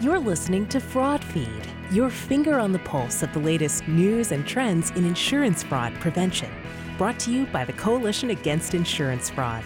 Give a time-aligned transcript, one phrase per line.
[0.00, 4.44] You're listening to Fraud Feed, your finger on the pulse of the latest news and
[4.44, 6.50] trends in insurance fraud prevention.
[6.98, 9.62] Brought to you by the Coalition Against Insurance Fraud.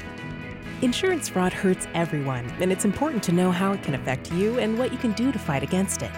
[0.83, 4.79] Insurance fraud hurts everyone, and it's important to know how it can affect you and
[4.79, 6.13] what you can do to fight against it.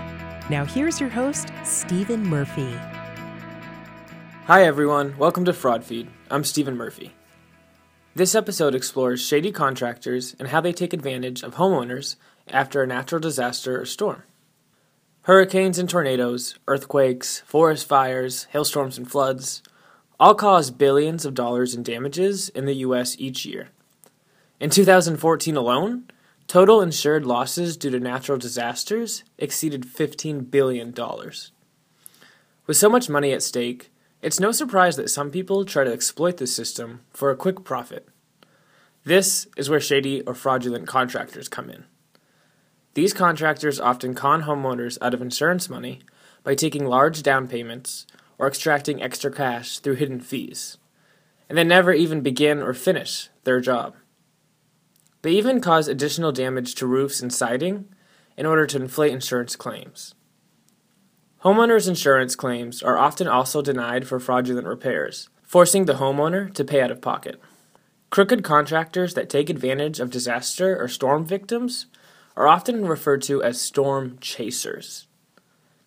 [0.50, 2.76] Now, here's your host, Stephen Murphy.
[4.46, 5.16] Hi, everyone.
[5.18, 6.08] Welcome to Fraud Feed.
[6.32, 7.12] I'm Stephen Murphy.
[8.16, 12.16] This episode explores shady contractors and how they take advantage of homeowners
[12.52, 14.22] after a natural disaster or storm.
[15.22, 19.62] Hurricanes and tornadoes, earthquakes, forest fires, hailstorms, and floods
[20.20, 23.16] all cause billions of dollars in damages in the U.S.
[23.18, 23.70] each year.
[24.60, 26.04] In 2014 alone,
[26.46, 30.94] total insured losses due to natural disasters exceeded $15 billion.
[32.66, 36.36] With so much money at stake, it's no surprise that some people try to exploit
[36.36, 38.06] the system for a quick profit.
[39.04, 41.84] This is where shady or fraudulent contractors come in.
[42.94, 46.00] These contractors often con homeowners out of insurance money
[46.42, 50.78] by taking large down payments or extracting extra cash through hidden fees,
[51.48, 53.94] and they never even begin or finish their job.
[55.22, 57.88] They even cause additional damage to roofs and siding
[58.36, 60.14] in order to inflate insurance claims.
[61.44, 66.80] Homeowners' insurance claims are often also denied for fraudulent repairs, forcing the homeowner to pay
[66.80, 67.40] out of pocket.
[68.10, 71.86] Crooked contractors that take advantage of disaster or storm victims
[72.36, 75.06] are often referred to as storm chasers.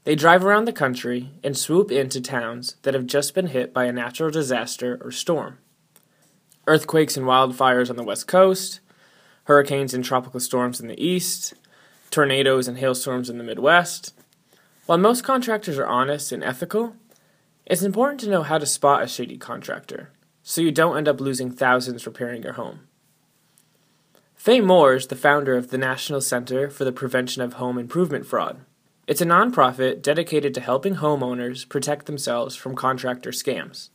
[0.04, 3.86] They drive around the country and swoop into towns that have just been hit by
[3.86, 5.60] a natural disaster or storm.
[6.68, 8.82] Earthquakes and wildfires on the west coast,
[9.46, 11.54] hurricanes and tropical storms in the east,
[12.10, 14.14] tornadoes and hailstorms in the Midwest.
[14.86, 16.96] While most contractors are honest and ethical,
[17.66, 20.12] it's important to know how to spot a shady contractor
[20.44, 22.82] so you don't end up losing thousands repairing your home.
[24.44, 28.26] Faye Moore is the founder of the National Center for the Prevention of Home Improvement
[28.26, 28.60] Fraud.
[29.08, 33.90] It's a nonprofit dedicated to helping homeowners protect themselves from contractor scams.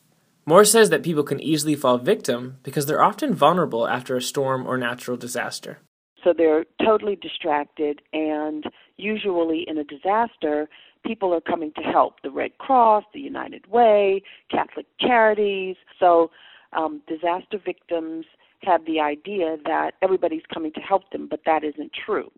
[0.46, 4.66] Moore says that people can easily fall victim because they're often vulnerable after a storm
[4.66, 5.80] or natural disaster.
[6.24, 8.64] So they're totally distracted, and
[8.96, 10.70] usually in a disaster,
[11.04, 15.76] people are coming to help the Red Cross, the United Way, Catholic Charities.
[16.00, 16.30] So
[16.72, 18.24] um, disaster victims
[18.62, 22.30] have the idea that everybody's coming to help them, but that isn't true.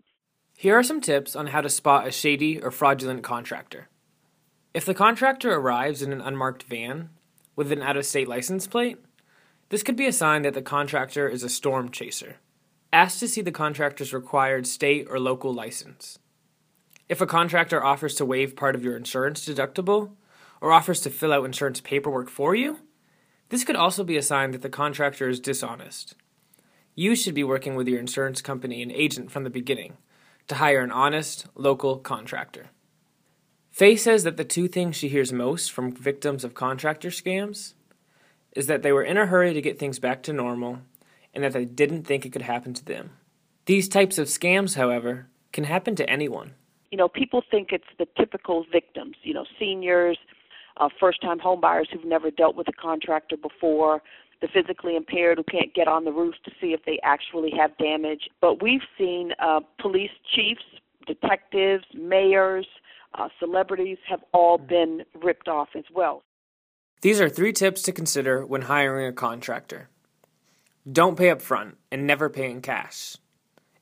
[0.57, 3.89] Here are some tips on how to spot a shady or fraudulent contractor.
[4.75, 7.11] If the contractor arrives in an unmarked van
[7.57, 8.99] with an out of state license plate,
[9.71, 12.37] this could be a sign that the contractor is a storm chaser.
[12.93, 16.19] Ask to see the contractor's required state or local license.
[17.09, 20.13] If a contractor offers to waive part of your insurance deductible
[20.61, 22.79] or offers to fill out insurance paperwork for you,
[23.51, 26.15] this could also be a sign that the contractor is dishonest.
[26.95, 29.97] You should be working with your insurance company and agent from the beginning
[30.49, 32.71] to hire an honest, local contractor.
[33.71, 37.75] Faye says that the two things she hears most from victims of contractor scams
[38.57, 40.81] is that they were in a hurry to get things back to normal
[41.33, 43.11] and that they didn't think it could happen to them.
[43.67, 46.55] These types of scams, however, can happen to anyone.
[46.91, 50.19] You know, people think it's the typical victims, you know, seniors,
[50.81, 54.03] uh, first time homebuyers who've never dealt with a contractor before,
[54.41, 57.77] the physically impaired who can't get on the roof to see if they actually have
[57.77, 58.29] damage.
[58.41, 60.65] But we've seen uh, police chiefs,
[61.07, 62.67] detectives, mayors,
[63.15, 66.23] uh, celebrities have all been ripped off as well.
[67.03, 69.89] These are three tips to consider when hiring a contractor.
[70.91, 73.17] Don't pay up front and never pay in cash.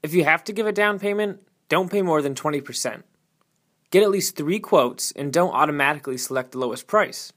[0.03, 3.03] If you have to give a down payment, don't pay more than 20%.
[3.91, 7.33] Get at least three quotes and don't automatically select the lowest price.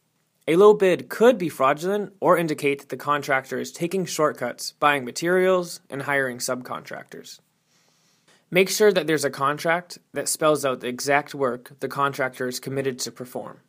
[0.47, 5.06] A low bid could be fraudulent or indicate that the contractor is taking shortcuts, buying
[5.06, 7.39] materials, and hiring subcontractors.
[8.50, 12.59] Make sure that there's a contract that spells out the exact work the contractor is
[12.59, 13.62] committed to perform.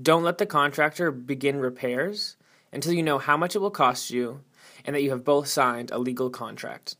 [0.00, 2.36] Don't let the contractor begin repairs
[2.72, 4.42] until you know how much it will cost you
[4.84, 6.94] and that you have both signed a legal contract.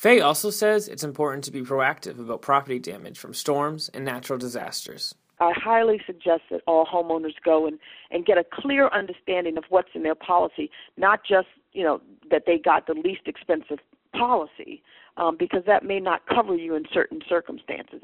[0.00, 4.38] Faye also says it's important to be proactive about property damage from storms and natural
[4.38, 5.14] disasters.
[5.40, 7.78] I highly suggest that all homeowners go and,
[8.10, 12.00] and get a clear understanding of what's in their policy, not just, you know,
[12.30, 13.80] that they got the least expensive
[14.14, 14.82] policy,
[15.18, 18.00] um, because that may not cover you in certain circumstances.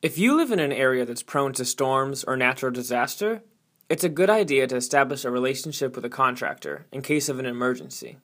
[0.00, 3.42] If you live in an area that's prone to storms or natural disaster,
[3.88, 7.46] it's a good idea to establish a relationship with a contractor in case of an
[7.46, 8.18] emergency.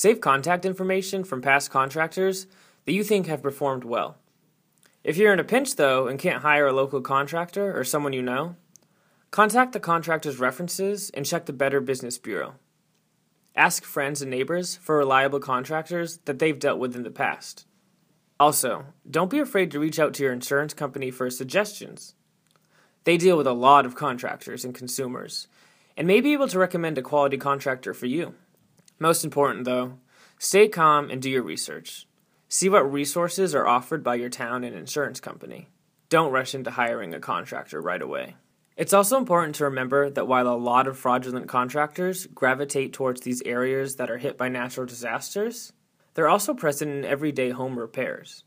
[0.00, 2.46] Save contact information from past contractors
[2.86, 4.16] that you think have performed well.
[5.04, 8.22] If you're in a pinch, though, and can't hire a local contractor or someone you
[8.22, 8.56] know,
[9.30, 12.54] contact the contractor's references and check the Better Business Bureau.
[13.54, 17.66] Ask friends and neighbors for reliable contractors that they've dealt with in the past.
[18.38, 22.14] Also, don't be afraid to reach out to your insurance company for suggestions.
[23.04, 25.46] They deal with a lot of contractors and consumers,
[25.94, 28.34] and may be able to recommend a quality contractor for you.
[29.02, 29.94] Most important, though,
[30.38, 32.06] stay calm and do your research.
[32.50, 35.68] See what resources are offered by your town and insurance company.
[36.10, 38.36] Don't rush into hiring a contractor right away.
[38.76, 43.42] It's also important to remember that while a lot of fraudulent contractors gravitate towards these
[43.46, 45.72] areas that are hit by natural disasters,
[46.12, 48.44] they're also present in everyday home repairs.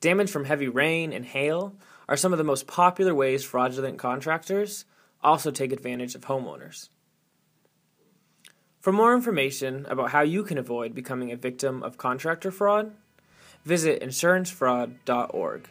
[0.00, 1.74] Damage from heavy rain and hail
[2.08, 4.84] are some of the most popular ways fraudulent contractors
[5.20, 6.90] also take advantage of homeowners.
[8.86, 12.92] For more information about how you can avoid becoming a victim of contractor fraud,
[13.64, 15.68] visit insurancefraud.org.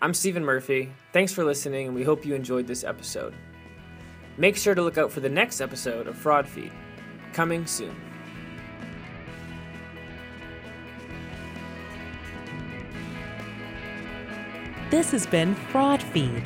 [0.00, 0.92] I'm Stephen Murphy.
[1.12, 3.34] Thanks for listening, and we hope you enjoyed this episode.
[4.38, 6.72] Make sure to look out for the next episode of Fraud Feed,
[7.34, 7.94] coming soon.
[14.88, 16.44] This has been Fraud Feed,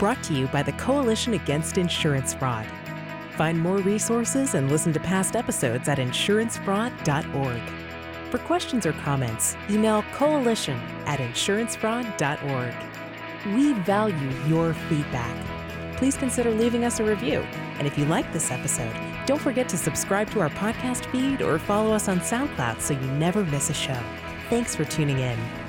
[0.00, 2.66] brought to you by the Coalition Against Insurance Fraud.
[3.36, 7.60] Find more resources and listen to past episodes at insurancefraud.org.
[8.30, 12.74] For questions or comments, email coalition at insurancefraud.org.
[13.54, 15.96] We value your feedback.
[15.96, 17.40] Please consider leaving us a review.
[17.78, 18.94] And if you like this episode,
[19.26, 23.06] don't forget to subscribe to our podcast feed or follow us on SoundCloud so you
[23.12, 24.00] never miss a show.
[24.48, 25.65] Thanks for tuning in.